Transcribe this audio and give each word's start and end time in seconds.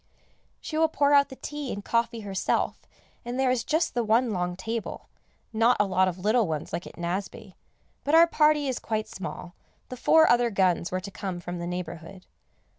She 0.59 0.79
will 0.79 0.87
pour 0.87 1.13
out 1.13 1.29
the 1.29 1.35
tea 1.35 1.71
and 1.71 1.85
coffee 1.85 2.21
herself, 2.21 2.87
and 3.23 3.39
there 3.39 3.51
is 3.51 3.63
just 3.63 3.93
the 3.93 4.03
one 4.03 4.31
long 4.33 4.55
table, 4.55 5.09
not 5.53 5.77
a 5.79 5.85
lot 5.85 6.07
of 6.07 6.17
little 6.17 6.47
ones 6.47 6.73
like 6.73 6.87
at 6.87 6.97
Nazeby; 6.97 7.53
but 8.03 8.15
our 8.15 8.25
party 8.25 8.67
is 8.67 8.79
quite 8.79 9.07
small, 9.07 9.53
the 9.89 9.95
four 9.97 10.27
other 10.27 10.49
guns 10.49 10.89
were 10.91 11.01
to 11.01 11.11
come 11.11 11.39
from 11.39 11.59
the 11.59 11.67
neighbourhood. 11.67 12.25